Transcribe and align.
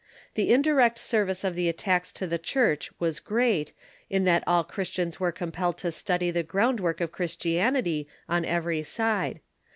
The 0.33 0.51
indirect 0.51 0.97
service 0.97 1.43
of 1.43 1.53
the 1.53 1.69
attacks 1.69 2.11
to 2.13 2.25
the 2.25 2.39
Church 2.39 2.89
was 2.97 3.19
great, 3.19 3.71
in 4.09 4.23
that 4.23 4.43
all 4.47 4.63
Christians 4.63 5.19
were 5.19 5.31
compelled 5.31 5.77
to 5.77 5.91
study 5.91 6.31
the 6.31 6.41
groundwork 6.41 7.01
of 7.01 7.11
Chris 7.11 7.35
tianity, 7.35 8.07
on 8.27 8.43
every 8.43 8.81
side. 8.81 9.41